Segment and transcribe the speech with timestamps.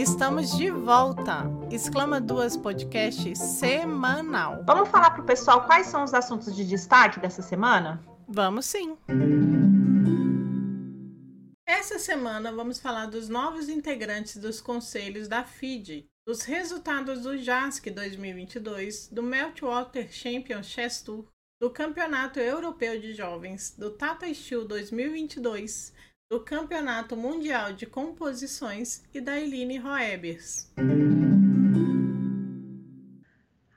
[0.00, 1.44] estamos de volta.
[1.72, 4.62] Exclama Duas Podcast semanal.
[4.64, 8.00] Vamos falar para o pessoal quais são os assuntos de destaque dessa semana?
[8.28, 8.96] Vamos sim.
[11.66, 17.90] Essa semana vamos falar dos novos integrantes dos conselhos da FIDE, dos resultados do JASC
[17.90, 21.26] 2022, do Meltwater Champion Chess Tour,
[21.60, 25.92] do Campeonato Europeu de Jovens, do Tata Steel 2022,
[26.30, 30.70] do Campeonato Mundial de Composições e da Eline Roebers.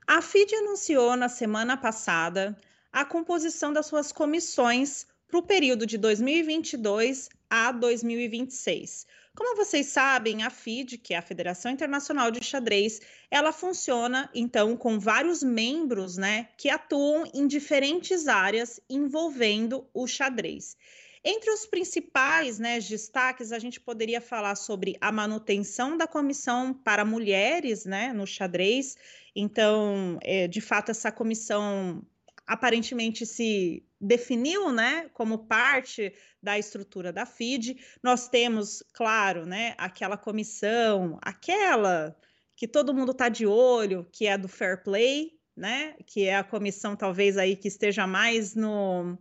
[0.06, 2.58] A FIDE anunciou na semana passada
[2.92, 9.08] a composição das suas comissões para o período de 2022 a 2026.
[9.34, 13.00] Como vocês sabem, a FIDE, que é a Federação Internacional de Xadrez,
[13.32, 20.76] ela funciona então com vários membros, né, que atuam em diferentes áreas envolvendo o xadrez.
[21.24, 27.06] Entre os principais né, destaques, a gente poderia falar sobre a manutenção da comissão para
[27.06, 28.98] mulheres né, no xadrez.
[29.36, 32.04] Então, é, de fato, essa comissão
[32.48, 37.78] aparentemente se definiu né, como parte da estrutura da FID.
[38.02, 42.16] Nós temos, claro, né, aquela comissão, aquela
[42.56, 46.44] que todo mundo está de olho, que é do Fair Play, né, que é a
[46.44, 49.18] comissão talvez aí que esteja mais no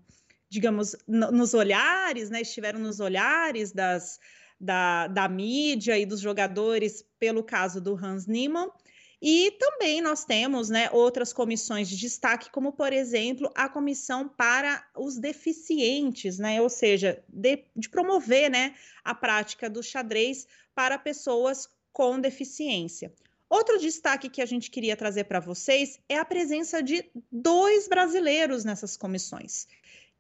[0.50, 2.40] digamos, nos olhares, né?
[2.42, 4.18] Estiveram nos olhares das,
[4.60, 8.68] da, da mídia e dos jogadores pelo caso do Hans Niemann.
[9.22, 14.84] E também nós temos né, outras comissões de destaque, como, por exemplo, a comissão para
[14.96, 16.60] os deficientes, né?
[16.60, 23.12] Ou seja, de, de promover né, a prática do xadrez para pessoas com deficiência.
[23.48, 28.64] Outro destaque que a gente queria trazer para vocês é a presença de dois brasileiros
[28.64, 29.66] nessas comissões.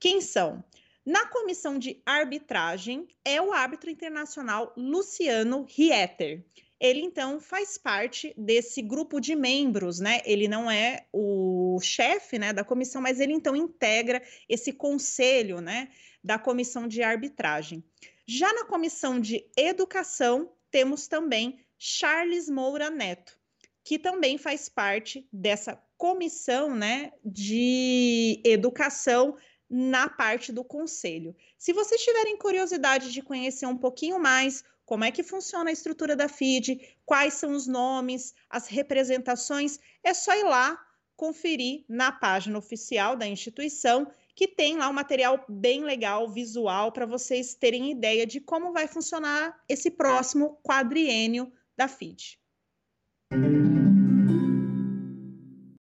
[0.00, 0.64] Quem são?
[1.04, 6.42] Na comissão de arbitragem é o árbitro internacional Luciano Rieter.
[6.80, 10.22] Ele então faz parte desse grupo de membros, né?
[10.24, 15.90] Ele não é o chefe, né, da comissão, mas ele então integra esse conselho, né,
[16.24, 17.84] da comissão de arbitragem.
[18.26, 23.38] Já na comissão de educação temos também Charles Moura Neto,
[23.84, 29.36] que também faz parte dessa comissão, né, de educação
[29.70, 31.36] na parte do conselho.
[31.56, 36.16] Se vocês tiverem curiosidade de conhecer um pouquinho mais como é que funciona a estrutura
[36.16, 40.84] da FID, quais são os nomes, as representações, é só ir lá
[41.16, 47.06] conferir na página oficial da instituição, que tem lá um material bem legal, visual, para
[47.06, 52.40] vocês terem ideia de como vai funcionar esse próximo quadriênio da FID.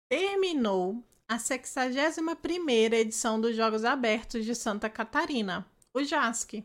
[0.09, 6.63] Terminou a 61ª edição dos Jogos Abertos de Santa Catarina, o JASC.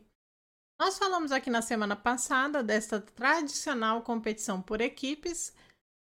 [0.78, 5.55] Nós falamos aqui na semana passada desta tradicional competição por equipes.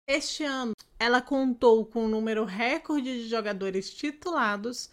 [0.10, 4.90] Este ano ela contou com um número recorde de jogadores titulados,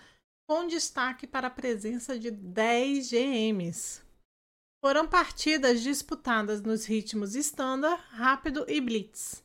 [0.47, 4.03] com destaque para a presença de 10 GMs.
[4.85, 9.43] Foram partidas disputadas nos ritmos standard, rápido e blitz.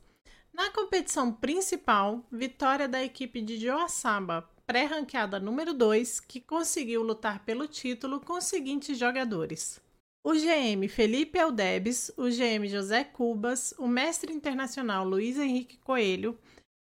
[0.58, 7.68] Na competição principal, vitória da equipe de Joaçaba, pré-ranqueada número 2, que conseguiu lutar pelo
[7.68, 9.80] título com os seguintes jogadores:
[10.24, 16.36] o GM Felipe Eldebes, o GM José Cubas, o mestre internacional Luiz Henrique Coelho,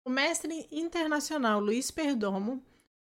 [0.03, 2.65] o mestre internacional Luiz Perdomo,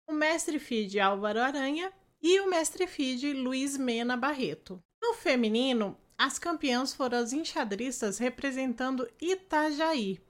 [0.08, 1.91] o mestre FIDE Álvaro Aranha
[2.22, 4.80] e o mestre FIDE Luiz Mena Barreto.
[5.02, 10.22] No feminino, as campeãs foram as enxadristas representando Itajaí,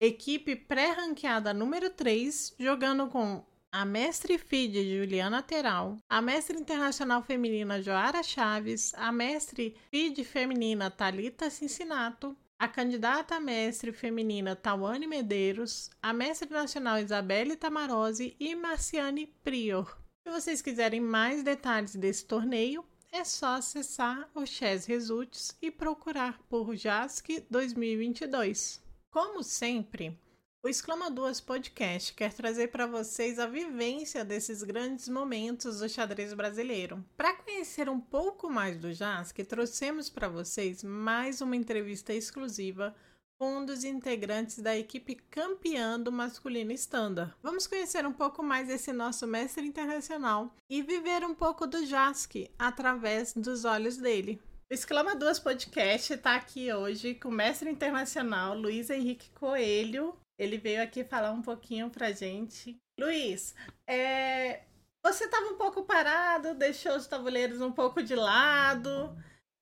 [0.00, 7.82] equipe pré-ranqueada número 3, jogando com a mestre FIDE Juliana Teral, a mestre internacional feminina
[7.82, 16.14] Joara Chaves, a mestre FIDE feminina Talita Cincinato, a candidata mestre feminina Tawane Medeiros, a
[16.14, 19.98] mestre nacional Isabelle Tamarose e Marciane Prior.
[20.26, 22.82] Se vocês quiserem mais detalhes desse torneio,
[23.12, 28.89] é só acessar o Chess Results e procurar por JASC 2022.
[29.10, 30.16] Como sempre,
[30.62, 36.32] o Exclama Duas Podcast quer trazer para vocês a vivência desses grandes momentos do xadrez
[36.32, 37.04] brasileiro.
[37.16, 38.86] Para conhecer um pouco mais do
[39.34, 42.94] que trouxemos para vocês mais uma entrevista exclusiva
[43.36, 47.34] com um dos integrantes da equipe campeã do masculino standard.
[47.42, 52.48] Vamos conhecer um pouco mais esse nosso mestre internacional e viver um pouco do JASC
[52.56, 54.40] através dos olhos dele.
[54.70, 60.14] O Exclama Duas Podcast está aqui hoje com o mestre internacional Luiz Henrique Coelho.
[60.38, 62.80] Ele veio aqui falar um pouquinho pra gente.
[62.96, 63.52] Luiz,
[63.84, 64.60] é...
[65.04, 69.12] você estava um pouco parado, deixou os tabuleiros um pouco de lado.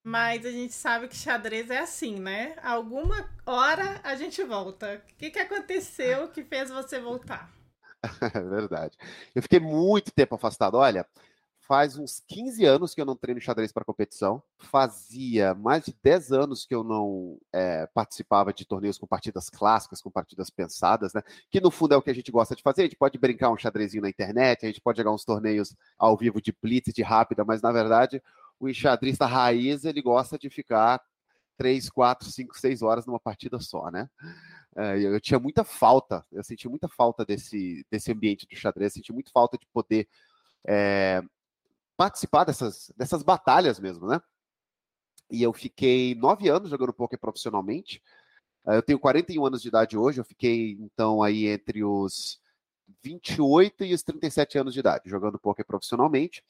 [0.04, 2.54] Mas a gente sabe que xadrez é assim, né?
[2.62, 5.02] Alguma hora a gente volta.
[5.10, 7.50] O que, que aconteceu que fez você voltar?
[8.34, 8.94] É verdade.
[9.34, 10.76] Eu fiquei muito tempo afastado.
[10.76, 11.06] Olha,
[11.68, 14.42] faz uns 15 anos que eu não treino xadrez para competição.
[14.56, 20.00] Fazia mais de 10 anos que eu não é, participava de torneios com partidas clássicas,
[20.00, 21.22] com partidas pensadas, né?
[21.50, 22.80] Que no fundo é o que a gente gosta de fazer.
[22.80, 26.16] A gente pode brincar um xadrezinho na internet, a gente pode jogar uns torneios ao
[26.16, 28.22] vivo de blitz, de rápida, mas na verdade
[28.58, 31.00] o enxadrista raiz ele gosta de ficar
[31.54, 34.08] três, quatro, cinco, seis horas numa partida só, né?
[34.74, 39.12] É, eu tinha muita falta, eu senti muita falta desse, desse ambiente do xadrez, senti
[39.12, 40.08] muita falta de poder
[40.66, 41.22] é,
[41.98, 44.20] participar dessas, dessas batalhas mesmo, né?
[45.28, 48.00] E eu fiquei nove anos jogando poker profissionalmente.
[48.64, 52.40] É, eu tenho 41 anos de idade hoje, eu fiquei então aí entre os
[53.02, 56.44] 28 e os 37 anos de idade jogando poker profissionalmente.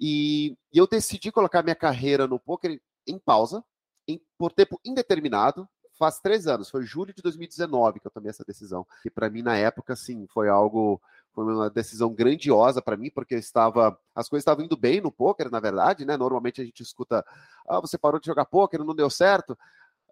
[0.00, 3.62] E, e eu decidi colocar minha carreira no poker em pausa,
[4.08, 5.68] em, por tempo indeterminado,
[5.98, 8.86] faz três anos, foi julho de 2019 que eu tomei essa decisão.
[9.04, 10.98] E para mim, na época, assim, foi algo,
[11.44, 15.48] foi uma decisão grandiosa para mim, porque estava, as coisas estavam indo bem no poker,
[15.48, 16.16] na verdade, né?
[16.16, 17.24] Normalmente a gente escuta,
[17.68, 19.56] ah, você parou de jogar poker, não deu certo.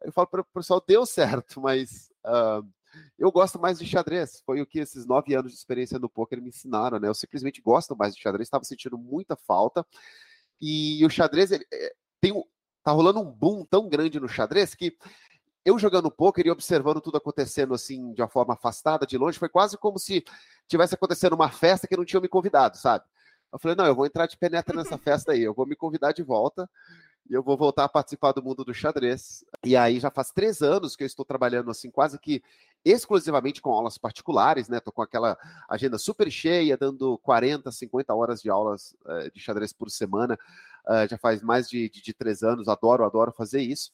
[0.03, 2.65] Eu falo para o pessoal, deu certo, mas uh,
[3.19, 4.41] eu gosto mais de xadrez.
[4.47, 7.09] Foi o que esses nove anos de experiência no poker me ensinaram, né?
[7.09, 9.85] Eu simplesmente gosto mais de xadrez, estava sentindo muita falta.
[10.61, 12.33] E o xadrez ele, eh, tem
[12.85, 14.97] tá rolando um boom tão grande no xadrez que
[15.67, 19.49] eu jogando poker e observando tudo acontecendo assim de uma forma afastada, de longe, foi
[19.49, 20.25] quase como se
[20.69, 23.05] tivesse acontecendo uma festa que não tinham me convidado, sabe?
[23.53, 26.13] Eu falei, não, eu vou entrar de penetra nessa festa aí, eu vou me convidar
[26.13, 26.71] de volta
[27.29, 29.45] e eu vou voltar a participar do mundo do xadrez.
[29.65, 32.41] E aí já faz três anos que eu estou trabalhando assim, quase que
[32.85, 34.79] exclusivamente com aulas particulares, né?
[34.79, 35.37] Tô com aquela
[35.69, 40.39] agenda super cheia, dando 40, 50 horas de aulas uh, de xadrez por semana.
[40.87, 43.91] Uh, já faz mais de, de, de, três anos, adoro, adoro fazer isso.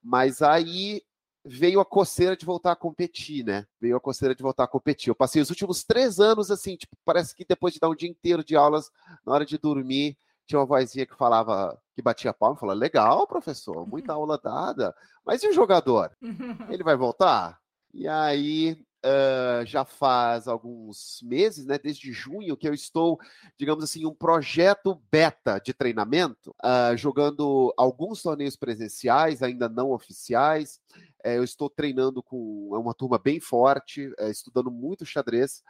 [0.00, 1.02] Mas aí
[1.46, 3.66] veio a coceira de voltar a competir, né?
[3.80, 5.08] Veio a coceira de voltar a competir.
[5.08, 8.08] Eu passei os últimos três anos assim, tipo, parece que depois de dar um dia
[8.08, 8.90] inteiro de aulas,
[9.24, 10.16] na hora de dormir,
[10.46, 14.94] tinha uma vozinha que falava, que batia palma e falava: legal, professor, muita aula dada,
[15.24, 16.10] mas e o jogador?
[16.70, 17.58] Ele vai voltar?
[17.94, 23.20] E aí, Uh, já faz alguns meses, né, desde junho, que eu estou,
[23.56, 30.80] digamos assim, um projeto beta de treinamento, uh, jogando alguns torneios presenciais, ainda não oficiais.
[31.24, 35.62] Uh, eu estou treinando com uma turma bem forte, estudando muito xadrez.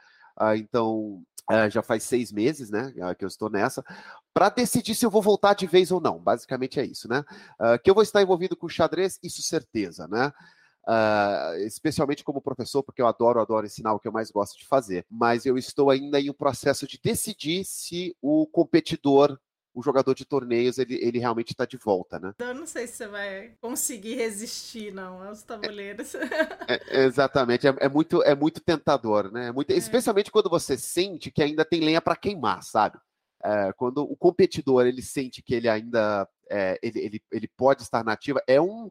[0.56, 1.22] então,
[1.70, 3.84] já faz seis meses, né, que eu estou nessa,
[4.32, 6.18] para decidir se eu vou voltar de vez ou não.
[6.18, 7.24] Basicamente é isso, né?
[7.82, 10.32] que eu vou estar envolvido com xadrez, isso certeza, né?
[10.88, 14.64] Uh, especialmente como professor, porque eu adoro, adoro ensinar o que eu mais gosto de
[14.66, 15.04] fazer.
[15.10, 19.36] Mas eu estou ainda em um processo de decidir se o competidor
[19.76, 22.32] o jogador de torneios ele, ele realmente está de volta, né?
[22.38, 26.14] Eu não sei se você vai conseguir resistir não aos tabuleiros.
[26.68, 29.48] É, é, exatamente, é, é, muito é muito tentador, né?
[29.48, 29.76] É muito, é.
[29.76, 32.98] especialmente quando você sente que ainda tem lenha para queimar, sabe?
[33.44, 36.26] É, quando o competidor ele sente que ele ainda
[36.82, 38.90] ele, ele, ele pode estar nativa, é um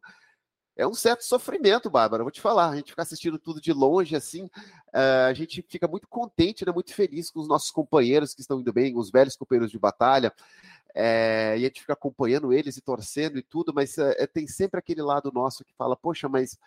[0.76, 2.24] é um certo sofrimento, Bárbara.
[2.24, 5.88] vou te falar, a gente ficar assistindo tudo de longe assim, uh, a gente fica
[5.88, 9.36] muito contente, né, muito feliz com os nossos companheiros que estão indo bem, os velhos
[9.36, 10.34] companheiros de batalha,
[10.94, 14.80] é, e a gente fica acompanhando eles e torcendo e tudo, mas é, tem sempre
[14.80, 16.58] aquele lado nosso que fala, poxa, mas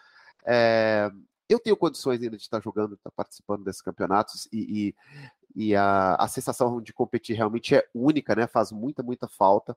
[1.49, 4.95] eu tenho condições ainda de estar jogando, de estar participando desses campeonatos e,
[5.57, 8.47] e, e a, a, sensação de competir realmente é única, né?
[8.47, 9.77] Faz muita, muita falta.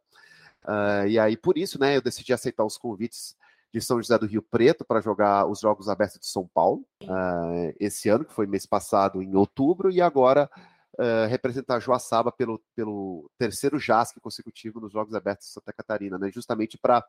[0.63, 3.35] Uh, e aí, por isso, né, eu decidi aceitar os convites
[3.73, 7.73] de São José do Rio Preto para jogar os Jogos Abertos de São Paulo uh,
[7.79, 10.49] esse ano, que foi mês passado, em outubro, e agora
[10.95, 16.29] uh, representar Joaçaba pelo, pelo terceiro JASC consecutivo nos Jogos Abertos de Santa Catarina, né?
[16.31, 17.05] justamente para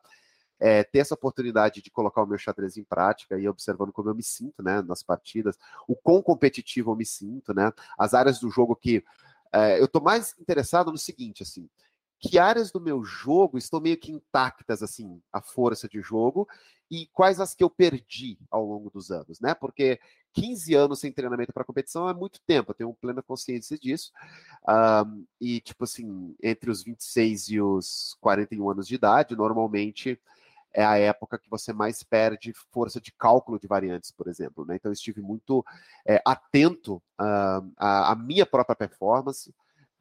[0.59, 4.09] é, eh, ter essa oportunidade de colocar o meu xadrez em prática e observando como
[4.09, 7.73] eu me sinto né, nas partidas, o quão competitivo eu me sinto, né?
[7.97, 9.03] As áreas do jogo que.
[9.51, 11.67] É, eu estou mais interessado no seguinte, assim
[12.23, 16.47] que áreas do meu jogo estão meio que intactas, assim, a força de jogo,
[16.89, 19.53] e quais as que eu perdi ao longo dos anos, né?
[19.53, 19.99] Porque
[20.31, 24.13] 15 anos sem treinamento para competição é muito tempo, eu tenho plena consciência disso.
[25.05, 30.17] Um, e, tipo assim, entre os 26 e os 41 anos de idade, normalmente
[30.73, 34.65] é a época que você mais perde força de cálculo de variantes, por exemplo.
[34.65, 34.75] Né?
[34.75, 35.63] Então, eu estive muito
[36.07, 39.53] é, atento à, minha própria performance,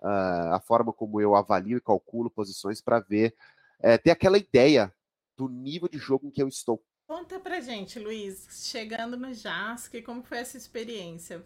[0.02, 3.34] uh, a forma como eu avalio e calculo posições para ver,
[3.80, 4.92] é, ter aquela ideia
[5.36, 6.82] do nível de jogo em que eu estou.
[7.06, 11.42] Conta pra gente, Luiz, chegando no JASC, como foi essa experiência?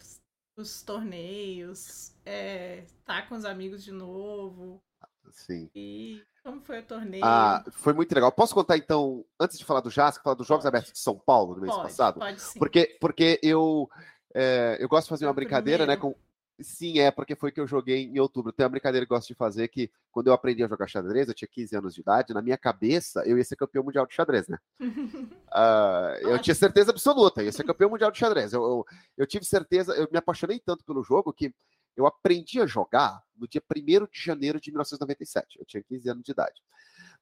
[0.56, 4.82] Os torneios, é, tá com os amigos de novo.
[5.30, 5.70] Sim.
[5.74, 7.24] E como foi o torneio?
[7.24, 8.30] Ah, foi muito legal.
[8.30, 10.76] Posso contar então, antes de falar do JASC, falar dos Jogos pode.
[10.76, 12.20] Abertos de São Paulo no mês pode, passado?
[12.20, 12.58] Pode sim.
[12.58, 13.90] Porque, porque eu,
[14.32, 16.14] é, eu gosto de fazer uma brincadeira, né, com,
[16.60, 18.50] Sim, é, porque foi que eu joguei em outubro.
[18.50, 21.28] Tem uma brincadeira que eu gosto de fazer que, quando eu aprendi a jogar xadrez,
[21.28, 24.14] eu tinha 15 anos de idade, na minha cabeça, eu ia ser campeão mundial de
[24.14, 24.58] xadrez, né?
[24.80, 28.54] uh, eu tinha certeza absoluta, eu ia ser campeão mundial de xadrez.
[28.54, 28.86] Eu, eu,
[29.18, 31.54] eu, tive certeza, eu me apaixonei tanto pelo jogo que
[31.94, 35.58] eu aprendi a jogar no dia 1 de janeiro de 1997.
[35.58, 36.62] Eu tinha 15 anos de idade.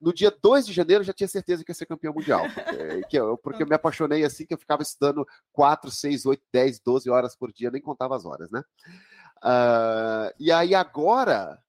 [0.01, 2.45] No dia 2 de janeiro, eu já tinha certeza que ia ser campeão mundial.
[2.53, 6.43] Porque, que eu, porque eu me apaixonei assim que eu ficava estudando 4, 6, 8,
[6.53, 8.63] 10, 12 horas por dia, nem contava as horas, né?
[9.45, 11.63] Uh, e aí agora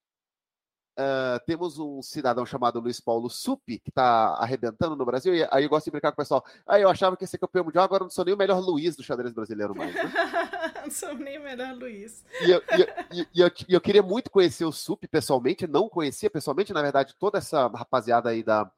[0.98, 5.66] uh, temos um cidadão chamado Luiz Paulo Supi, que está arrebentando no Brasil, e aí
[5.66, 6.46] eu gosto de brincar com o pessoal.
[6.66, 8.96] Aí eu achava que ia ser campeão mundial, agora não sou nem o melhor Luiz
[8.96, 9.94] do xadrez brasileiro mais.
[9.94, 10.04] Né?
[10.84, 12.24] não sou nem o melhor Luiz.
[12.42, 15.90] E eu, e, eu, e, eu, e eu, queria muito conhecer o Supi pessoalmente, não
[15.90, 18.70] conhecia pessoalmente, na verdade, toda essa rapaziada aí da.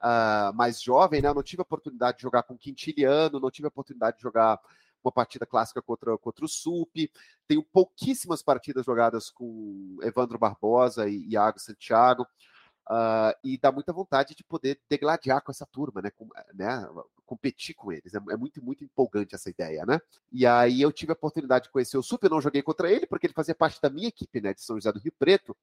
[0.00, 1.28] Uh, mais jovem, né?
[1.28, 4.60] Eu não tive a oportunidade de jogar com Quintiliano, não tive a oportunidade de jogar
[5.02, 7.10] uma partida clássica contra, contra o Sup.
[7.46, 12.26] Tenho pouquíssimas partidas jogadas com Evandro Barbosa e Iago Santiago.
[12.90, 16.10] Uh, e dá muita vontade de poder degladiar com essa turma, né?
[16.10, 16.88] Com, né?
[17.26, 18.14] Competir com eles.
[18.14, 20.00] É, é, muito, muito empolgante essa ideia, né?
[20.32, 23.06] E aí eu tive a oportunidade de conhecer o Sup, eu não joguei contra ele,
[23.06, 24.54] porque ele fazia parte da minha equipe, né?
[24.54, 25.54] De São José do Rio Preto.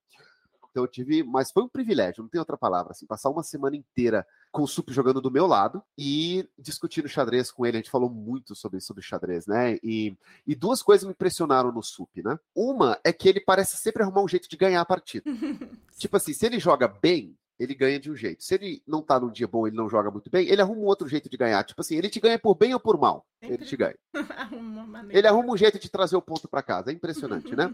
[0.76, 3.78] Então eu tive, mas foi um privilégio, não tem outra palavra, assim, passar uma semana
[3.78, 7.78] inteira com o Sup jogando do meu lado e discutindo xadrez com ele.
[7.78, 9.78] A gente falou muito sobre, sobre xadrez, né?
[9.82, 12.38] E, e duas coisas me impressionaram no Sup, né?
[12.54, 15.24] Uma é que ele parece sempre arrumar um jeito de ganhar a partida.
[15.98, 18.44] tipo assim, se ele joga bem, ele ganha de um jeito.
[18.44, 20.88] Se ele não tá num dia bom, ele não joga muito bem, ele arruma um
[20.88, 21.64] outro jeito de ganhar.
[21.64, 23.26] Tipo assim, ele te ganha por bem ou por mal.
[23.42, 23.96] Ele te ganha.
[25.10, 26.92] ele arruma um jeito de trazer o ponto para casa.
[26.92, 27.68] É impressionante, né?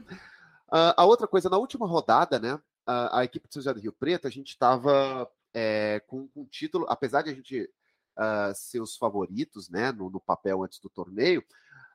[0.70, 2.60] Uh, a outra coisa, na última rodada, né?
[2.86, 6.46] A, a equipe de São José do Rio Preto, a gente estava é, com, um
[6.46, 7.70] título, apesar de a gente
[8.18, 11.44] uh, ser os favoritos né, no, no, papel antes do torneio,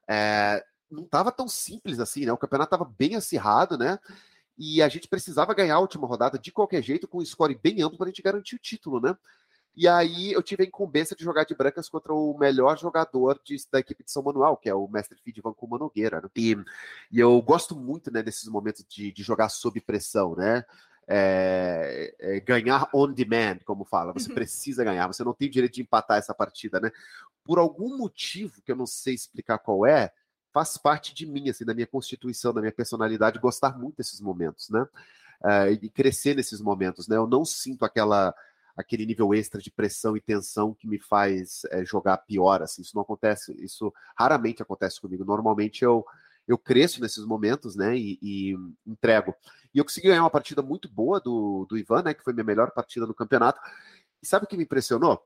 [0.09, 2.33] é, não estava tão simples assim, né?
[2.33, 3.99] O campeonato estava bem acirrado, né?
[4.57, 7.83] E a gente precisava ganhar a última rodada de qualquer jeito, com um score bem
[7.83, 9.17] amplo para a gente garantir o título, né?
[9.77, 13.57] E aí eu tive a incumbência de jogar de brancas contra o melhor jogador de,
[13.71, 16.19] da equipe de São Manuel, que é o mestre Feed Vancouver Nogueira.
[16.23, 16.31] Né?
[16.35, 16.57] E,
[17.13, 20.65] e, eu gosto muito né, desses momentos de, de jogar sob pressão, né?
[21.09, 24.15] É, é, ganhar on demand, como fala.
[24.15, 24.35] Você uhum.
[24.35, 26.91] precisa ganhar, você não tem direito de empatar essa partida, né?
[27.45, 30.11] Por algum motivo que eu não sei explicar qual é,
[30.55, 34.71] faz parte de mim, assim, da minha constituição, da minha personalidade, gostar muito desses momentos,
[34.71, 34.89] né?
[35.45, 37.17] É, e crescer nesses momentos, né?
[37.17, 38.35] Eu não sinto aquela
[38.77, 42.95] aquele nível extra de pressão e tensão que me faz é, jogar pior, assim, isso
[42.95, 46.05] não acontece, isso raramente acontece comigo, normalmente eu
[46.47, 48.57] eu cresço nesses momentos, né, e, e,
[48.87, 49.35] entrego.
[49.75, 52.45] E eu consegui ganhar uma partida muito boa do, do Ivan, né, que foi minha
[52.45, 53.61] melhor partida no campeonato.
[54.23, 55.21] E sabe o que me impressionou?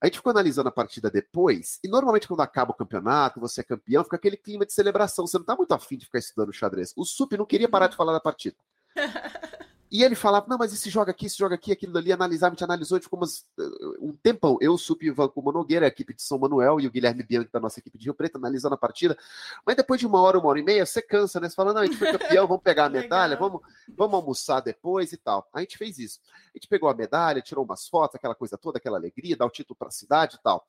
[0.00, 3.64] A gente ficou analisando a partida depois, e normalmente quando acaba o campeonato, você é
[3.64, 5.26] campeão, fica aquele clima de celebração.
[5.26, 6.94] Você não tá muito afim de ficar estudando xadrez.
[6.96, 8.56] O Sup não queria parar de falar da partida.
[9.90, 12.54] E ele falava, não, mas esse joga aqui, esse joga aqui, aquilo ali, analisava, a
[12.54, 14.56] gente analisou, e ficou umas, uh, um tempão.
[14.60, 17.50] Eu, Sup e o Vanco Nogueira, a equipe de São Manuel, e o Guilherme Bianchi
[17.52, 19.18] da nossa equipe de Rio Preto, analisando a partida.
[19.66, 21.48] Mas depois de uma hora, uma hora e meia, você cansa, né?
[21.48, 23.60] Você fala, não, a gente foi campeão, vamos pegar a medalha, vamos,
[23.96, 25.48] vamos almoçar depois e tal.
[25.52, 26.20] A gente fez isso.
[26.54, 29.50] A gente pegou a medalha, tirou umas fotos, aquela coisa toda, aquela alegria, dá o
[29.50, 30.64] título para a cidade e tal.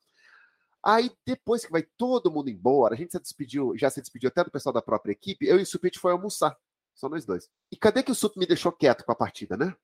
[0.84, 4.44] Aí, depois que vai todo mundo embora, a gente se despediu, já se despediu até
[4.44, 6.58] do pessoal da própria equipe, eu e o Sup, a gente foi almoçar.
[7.02, 7.50] Só nós dois.
[7.72, 9.76] E cadê que o Sup me deixou quieto com a partida, né?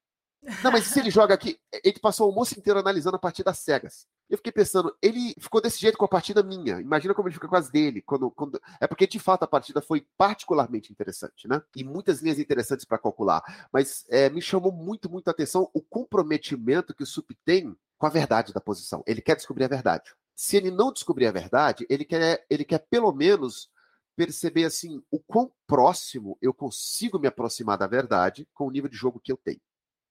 [0.64, 3.58] Não, mas se ele joga aqui, ele passou o almoço inteiro analisando a partida às
[3.58, 4.06] cegas.
[4.30, 6.80] Eu fiquei pensando, ele ficou desse jeito com a partida minha.
[6.80, 8.04] Imagina como ele fica com as dele.
[8.04, 8.62] Quando, quando...
[8.80, 11.60] É porque, de fato, a partida foi particularmente interessante, né?
[11.76, 13.68] E muitas linhas interessantes para calcular.
[13.74, 18.06] Mas é, me chamou muito, muito a atenção o comprometimento que o Sup tem com
[18.06, 19.04] a verdade da posição.
[19.08, 20.14] Ele quer descobrir a verdade.
[20.36, 23.72] Se ele não descobrir a verdade, ele quer, ele quer pelo menos
[24.18, 28.98] perceber assim o quão próximo eu consigo me aproximar da verdade com o nível de
[28.98, 29.62] jogo que eu tenho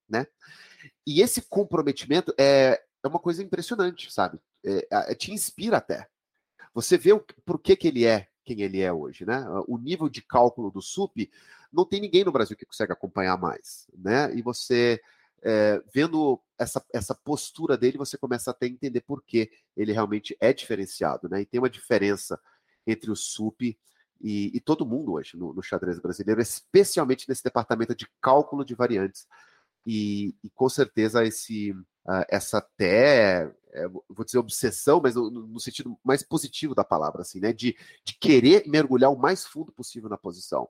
[0.09, 0.25] né?
[1.05, 4.39] E esse comprometimento é, é uma coisa impressionante, sabe?
[4.65, 6.07] É, é, te inspira até.
[6.73, 9.45] Você vê o, por que, que ele é quem ele é hoje, né?
[9.67, 11.29] O nível de cálculo do SUP,
[11.69, 14.33] não tem ninguém no Brasil que consegue acompanhar mais, né?
[14.33, 15.01] E você
[15.43, 20.37] é, vendo essa, essa postura dele, você começa até a entender por que ele realmente
[20.39, 21.41] é diferenciado, né?
[21.41, 22.39] E tem uma diferença
[22.85, 23.77] entre o SUP
[24.21, 28.75] e, e todo mundo hoje no, no, xadrez brasileiro, especialmente nesse departamento de cálculo de
[28.75, 29.27] variantes.
[29.85, 35.59] E, e com certeza esse, uh, essa até, é, vou dizer obsessão, mas no, no,
[35.59, 37.53] sentido mais positivo da palavra, assim, né?
[37.53, 40.67] De, de querer mergulhar o mais fundo possível na posição.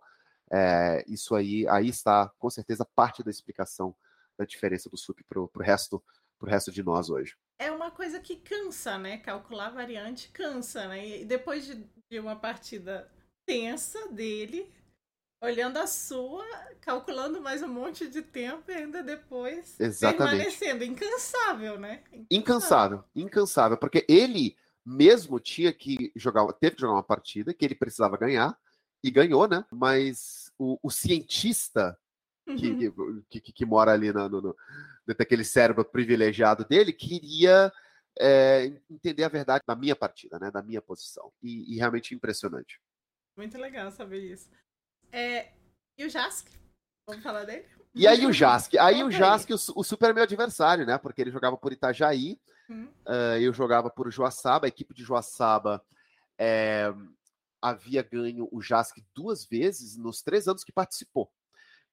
[0.51, 3.95] É, isso aí, aí está com certeza parte da explicação
[4.37, 6.01] da diferença do SUP para o resto,
[6.37, 7.35] pro resto de nós hoje.
[7.59, 9.17] É uma coisa que cansa, né?
[9.17, 11.21] Calcular variante cansa, né?
[11.21, 13.11] E depois de, de uma partida
[13.47, 14.69] tensa dele,
[15.41, 16.45] olhando a sua,
[16.81, 20.37] calculando mais um monte de tempo e ainda depois Exatamente.
[20.37, 22.03] permanecendo incansável, né?
[22.11, 22.27] Incansável.
[22.29, 27.75] incansável, incansável, porque ele mesmo tinha que jogar, teve que jogar uma partida que ele
[27.75, 28.57] precisava ganhar
[29.01, 29.65] e ganhou, né?
[29.71, 31.97] Mas o, o cientista
[32.45, 33.23] que, uhum.
[33.29, 34.55] que, que, que, mora ali no, no, no,
[35.17, 37.71] daquele cérebro privilegiado dele, queria
[38.19, 41.31] é, entender a verdade da minha partida, né, da minha posição.
[41.43, 42.79] E, e realmente impressionante.
[43.37, 44.49] Muito legal saber isso.
[45.11, 45.51] É,
[45.95, 46.47] e o Jask?
[47.07, 47.65] Vamos falar dele?
[47.93, 48.75] E aí o Jask?
[48.75, 50.97] Aí o Jask, o, o super meu adversário, né?
[50.97, 52.87] Porque ele jogava por Itajaí, hum.
[53.05, 55.85] uh, eu jogava por Joaçaba, a equipe de Joaçaba
[56.37, 56.93] é,
[57.61, 61.31] havia ganho o Jask duas vezes nos três anos que participou.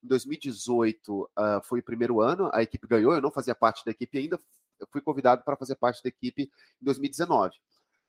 [0.02, 3.84] Em 2018 uh, ah, foi o primeiro ano, a equipe ganhou, eu não fazia parte
[3.84, 4.38] da equipe ainda,
[4.78, 6.42] eu fui convidado para fazer parte da equipe
[6.80, 7.56] em 2019.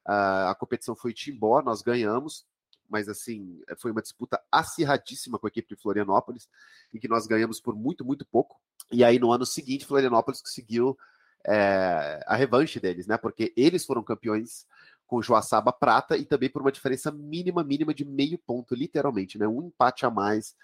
[0.06, 2.46] Uh, a competição foi Timbó, nós ganhamos,
[2.90, 6.50] mas assim, foi uma disputa acirradíssima com a equipe de Florianópolis,
[6.94, 8.60] em que nós ganhamos por muito, muito pouco.
[8.92, 10.98] E aí no ano seguinte, Florianópolis conseguiu
[11.46, 13.18] é, a revanche deles, né?
[13.18, 14.66] Porque eles foram campeões
[15.08, 19.48] com Joaçaba prata e também por uma diferença mínima, mínima de meio ponto, literalmente, né?
[19.48, 20.56] Um empate a mais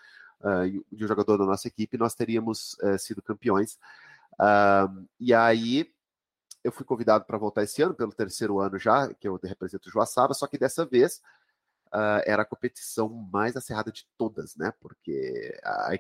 [0.42, 3.78] uh, de um jogador da nossa equipe, nós teríamos uh, sido campeões.
[4.34, 5.92] Uh, e aí
[6.64, 9.92] eu fui convidado para voltar esse ano, pelo terceiro ano já, que eu represento o
[9.92, 11.22] Joaçaba, só que dessa vez
[11.94, 14.74] uh, era a competição mais acirrada de todas, né?
[14.80, 15.96] Porque a,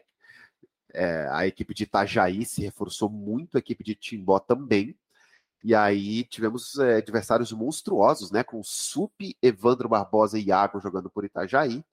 [0.94, 4.98] é, a equipe de Itajaí se reforçou muito, a equipe de Timbó também.
[5.64, 8.44] E aí tivemos é, adversários monstruosos, né?
[8.44, 11.84] Com Sup, Evandro Barbosa e Iago jogando por Itajaí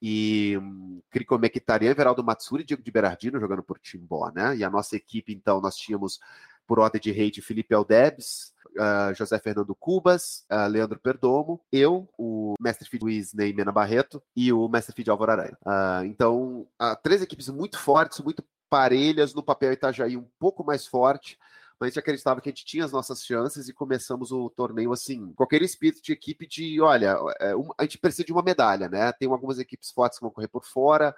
[0.00, 1.00] e um,
[1.40, 4.56] Mekitarian, Everaldo Matsuri e Diego de Berardino jogando por Timbó, né?
[4.56, 6.20] E a nossa equipe, então, nós tínhamos
[6.66, 12.08] por ordem de rei de Felipe Aldebs, uh, José Fernando Cubas, uh, Leandro Perdomo, eu,
[12.18, 15.58] o mestre Fid Luiz Ney Mena Barreto e o mestre Fid Álvaro Aranha.
[15.62, 16.66] Uh, então,
[17.02, 21.38] três equipes muito fortes, muito parelhas, no papel Itajaí um pouco mais forte,
[21.78, 24.92] mas a gente acreditava que a gente tinha as nossas chances e começamos o torneio
[24.92, 29.12] assim, qualquer espírito de equipe de, olha, é, a gente precisa de uma medalha, né?
[29.12, 31.14] Tem algumas equipes fortes que vão correr por fora,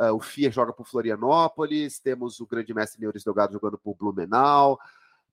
[0.00, 4.78] uh, o FIA joga por Florianópolis, temos o grande mestre Neures Delgado jogando por Blumenau,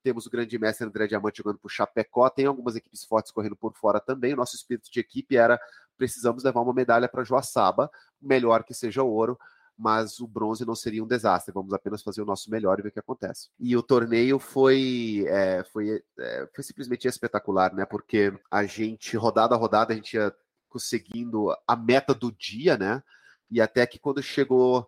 [0.06, 3.74] temos o grande mestre André Diamante jogando por Chapecó, tem algumas equipes fortes correndo por
[3.74, 4.34] fora também.
[4.34, 5.60] O nosso espírito de equipe era
[5.98, 7.90] precisamos levar uma medalha para Joaçaba,
[8.22, 9.36] melhor que seja ouro,
[9.76, 11.52] mas o bronze não seria um desastre.
[11.52, 13.50] Vamos apenas fazer o nosso melhor e ver o que acontece.
[13.60, 17.84] E o torneio foi, é, foi, é, foi simplesmente espetacular, né?
[17.84, 20.32] Porque a gente, rodada a rodada, a gente ia
[20.70, 23.02] conseguindo a meta do dia, né?
[23.50, 24.88] E até que quando chegou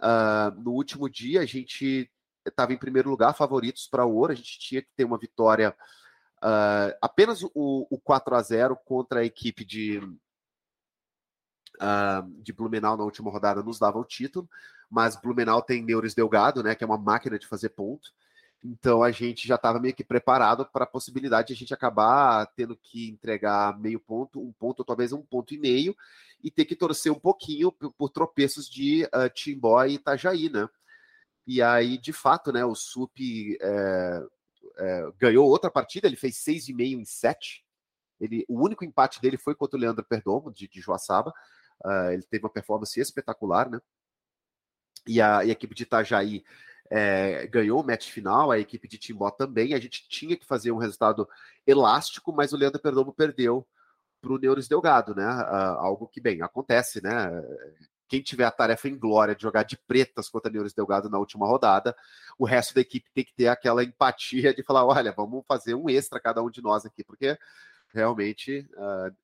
[0.00, 2.08] uh, no último dia, a gente
[2.44, 4.32] estava em primeiro lugar, favoritos para o ouro.
[4.32, 5.74] A gente tinha que ter uma vitória.
[6.38, 9.98] Uh, apenas o, o 4 a 0 contra a equipe de,
[11.80, 14.48] uh, de Blumenau na última rodada nos dava o título,
[14.90, 18.10] mas Blumenau tem Neures Delgado, né, que é uma máquina de fazer ponto.
[18.64, 22.46] Então a gente já estava meio que preparado para a possibilidade de a gente acabar
[22.54, 25.96] tendo que entregar meio ponto, um ponto, ou talvez um ponto e meio,
[26.42, 30.68] e ter que torcer um pouquinho por, por tropeços de uh, Timbó e Itajaí, né?
[31.46, 33.18] E aí, de fato, né, o Sup
[33.60, 34.22] é,
[34.78, 37.64] é, ganhou outra partida, ele fez 6,5 em 7.
[38.20, 41.32] Ele, o único empate dele foi contra o Leandro Perdomo, de, de Joaçaba.
[41.84, 43.80] Uh, ele teve uma performance espetacular, né?
[45.06, 46.44] E a, e a equipe de Itajaí
[46.88, 49.74] é, ganhou o match final, a equipe de Timbó também.
[49.74, 51.28] A gente tinha que fazer um resultado
[51.66, 53.66] elástico, mas o Leandro Perdomo perdeu
[54.20, 55.26] para o Neures Delgado, né?
[55.26, 57.28] Uh, algo que, bem, acontece, né?
[58.12, 61.46] Quem tiver a tarefa em glória de jogar de pretas contra Neures Delgado na última
[61.46, 61.96] rodada,
[62.38, 65.88] o resto da equipe tem que ter aquela empatia de falar: olha, vamos fazer um
[65.88, 67.38] extra cada um de nós aqui, porque
[67.88, 69.16] realmente uh,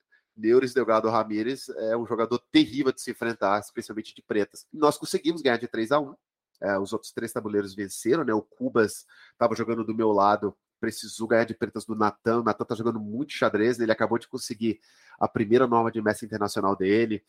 [0.73, 4.67] Delgado Ramírez é um jogador terrível de se enfrentar, especialmente de pretas.
[4.73, 6.15] Nós conseguimos ganhar de 3 a 1
[6.59, 8.33] é, os outros três tabuleiros venceram, né?
[8.33, 12.41] O Cubas estava jogando do meu lado, precisou ganhar de pretas do Natan.
[12.41, 13.85] O Natan está jogando muito xadrez, né?
[13.85, 14.81] ele acabou de conseguir
[15.21, 17.23] a primeira norma de mestre internacional dele.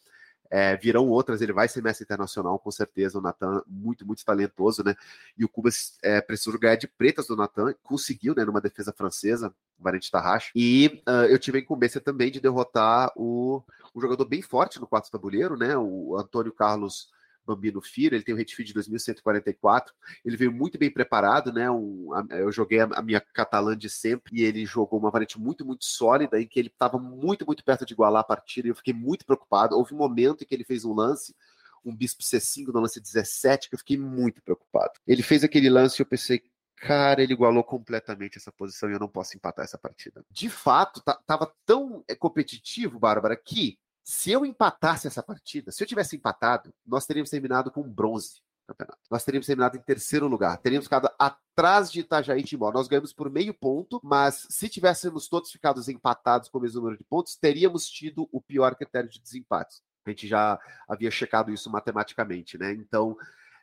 [0.50, 3.20] É, virão outras, ele vai ser mestre internacional, com certeza.
[3.20, 4.96] O Natan, muito, muito talentoso, né?
[5.38, 8.44] E o Cubas é, precisou ganhar de pretas do Natan, conseguiu, né?
[8.44, 10.52] Numa defesa francesa, Varente Tarracho.
[10.56, 13.64] E uh, eu tive a incumbência também de derrotar o,
[13.96, 15.78] um jogador bem forte no quarto tabuleiro, né?
[15.78, 17.10] O Antônio Carlos.
[17.46, 21.70] Bambino Filho, ele tem o um Redfeed de 2144, ele veio muito bem preparado, né?
[21.70, 25.66] Um, eu joguei a, a minha catalã de sempre e ele jogou uma variante muito,
[25.66, 28.76] muito sólida, em que ele estava muito, muito perto de igualar a partida e eu
[28.76, 29.76] fiquei muito preocupado.
[29.76, 31.36] Houve um momento em que ele fez um lance,
[31.84, 34.94] um bispo C5 no lance 17, que eu fiquei muito preocupado.
[35.08, 36.44] Ele fez aquele lance e eu pensei,
[36.76, 40.24] cara, ele igualou completamente essa posição e eu não posso empatar essa partida.
[40.32, 43.78] De fato, tava tão é, competitivo, Bárbara, que
[44.10, 49.00] se eu empatasse essa partida, se eu tivesse empatado, nós teríamos terminado com bronze campeonato.
[49.10, 50.58] Nós teríamos terminado em terceiro lugar.
[50.58, 52.72] Teríamos ficado atrás de Itajaí e Timbó.
[52.72, 56.98] Nós ganhamos por meio ponto, mas se tivéssemos todos ficado empatados com o mesmo número
[56.98, 59.84] de pontos, teríamos tido o pior critério de desempates.
[60.04, 62.72] A gente já havia checado isso matematicamente, né?
[62.74, 63.16] Então,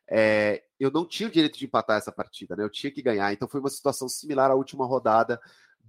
[0.09, 2.63] é, eu não tinha o direito de empatar essa partida, né?
[2.63, 3.33] Eu tinha que ganhar.
[3.33, 5.41] Então, foi uma situação similar à última rodada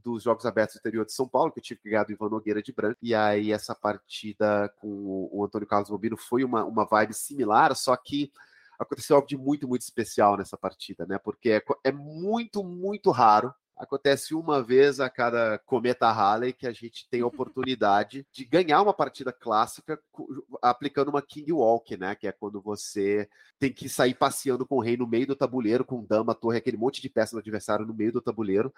[0.03, 2.29] dos Jogos Abertos do interior de São Paulo, que eu tive que ganhar do Ivan
[2.29, 2.97] Nogueira de branco.
[3.01, 7.95] E aí essa partida com o Antônio Carlos Bobino foi uma, uma vibe similar, só
[7.95, 8.31] que
[8.79, 11.17] aconteceu algo de muito, muito especial nessa partida, né?
[11.17, 16.73] Porque é, é muito, muito raro acontece uma vez a cada cometa Halley que a
[16.73, 19.99] gente tem a oportunidade de ganhar uma partida clássica
[20.61, 22.15] aplicando uma King Walk, né?
[22.15, 23.29] Que é quando você
[23.59, 26.77] tem que sair passeando com o rei no meio do tabuleiro, com dama, torre, aquele
[26.77, 28.73] monte de peças do adversário no meio do tabuleiro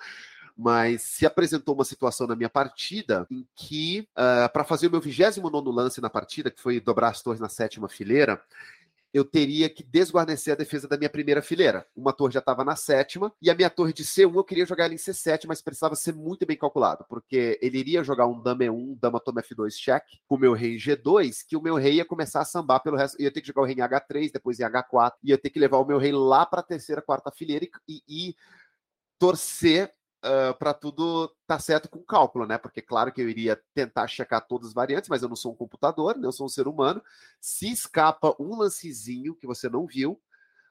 [0.61, 4.91] mas se apresentou uma situação na minha partida em que, uh, ah, para fazer o
[4.91, 8.43] meu 29 lance na partida, que foi dobrar as torres na sétima fileira,
[9.13, 11.87] eu teria que desguarnecer a defesa da minha primeira fileira.
[11.95, 14.83] Uma torre já estava na sétima, e a minha torre de C1 eu queria jogar
[14.83, 18.65] ela em C7, mas precisava ser muito bem calculado, porque ele iria jogar um dama
[18.65, 21.93] E1, dama toma F2 check, com o meu rei em G2, que o meu rei
[21.93, 23.19] ia começar a sambar pelo resto.
[23.21, 25.77] Ia ter que jogar o rei em H3, depois em H4, ia ter que levar
[25.77, 28.35] o meu rei lá para a terceira, quarta fileira e, e
[29.17, 29.93] torcer
[30.23, 32.57] uh, para tudo estar tá certo com cálculo, né?
[32.57, 35.55] Porque claro que eu iria tentar checar todas as variantes, mas eu não sou um
[35.55, 36.27] computador, né?
[36.27, 37.01] eu sou um ser humano.
[37.39, 40.21] Se escapa um lancezinho que você não viu,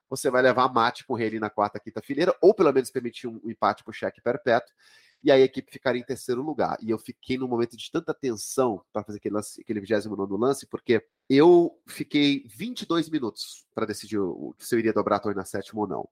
[0.09, 3.39] você vai levar mate com ele na quarta, quinta fileira, ou pelo menos permitir um,
[3.43, 4.73] um empate por cheque perpétuo,
[5.21, 6.77] e aí a equipe ficaria em terceiro lugar.
[6.81, 10.65] E eu fiquei num momento de tanta tensão para fazer aquele, lance, aquele 29 lance,
[10.65, 14.17] porque eu fiquei 22 minutos para decidir
[14.57, 16.09] se eu iria dobrar a torre na sétima ou não.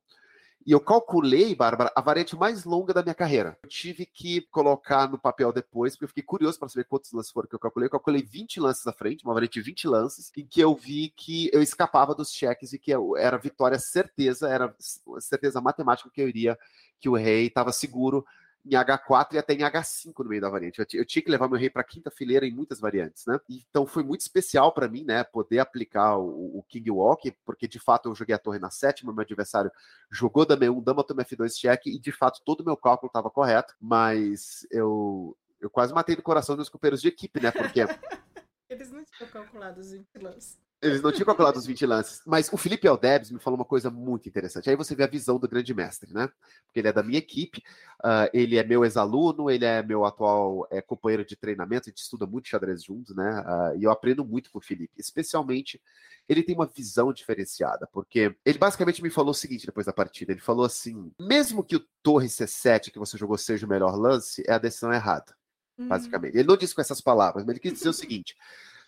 [0.67, 3.57] E eu calculei, Bárbara, a variante mais longa da minha carreira.
[3.63, 7.31] Eu tive que colocar no papel depois, porque eu fiquei curioso para saber quantos lances
[7.31, 7.87] foram que eu calculei.
[7.87, 11.13] Eu calculei 20 lances à frente, uma variante de 20 lances, em que eu vi
[11.15, 14.75] que eu escapava dos cheques e que era vitória certeza, era
[15.21, 16.59] certeza matemática que eu iria,
[16.99, 18.25] que o rei estava seguro
[18.67, 20.79] em H4 e até em H5 no meio da variante.
[20.79, 23.39] Eu, eu tinha que levar meu rei para quinta fileira em muitas variantes, né?
[23.49, 27.79] Então foi muito especial para mim, né, poder aplicar o, o, King Walk, porque de
[27.79, 29.71] fato eu joguei a torre na sétima, meu adversário
[30.11, 33.29] jogou dama 1, dama toma F2 check e de fato todo o meu cálculo estava
[33.29, 37.51] correto, mas eu eu quase matei no coração dos companheiros de equipe, né?
[37.51, 37.79] Porque
[38.69, 40.66] eles não tinham calculado os 20 lances.
[40.79, 42.21] Eles não tinham calculado os 20 lances.
[42.25, 44.69] Mas o Felipe Aldebs me falou uma coisa muito interessante.
[44.69, 46.29] Aí você vê a visão do grande mestre, né?
[46.65, 47.63] Porque ele é da minha equipe,
[48.03, 52.03] uh, ele é meu ex-aluno, ele é meu atual é, companheiro de treinamento, a gente
[52.03, 53.41] estuda muito xadrez juntos, né?
[53.41, 54.93] Uh, e eu aprendo muito com o Felipe.
[54.97, 55.81] Especialmente,
[56.29, 60.31] ele tem uma visão diferenciada, porque ele basicamente me falou o seguinte depois da partida:
[60.31, 64.43] ele falou assim: mesmo que o Torre C7 que você jogou seja o melhor lance,
[64.45, 65.35] é a decisão errada.
[65.77, 65.87] Hum.
[65.87, 66.37] Basicamente.
[66.37, 68.35] Ele não disse com essas palavras, mas ele quis dizer o seguinte.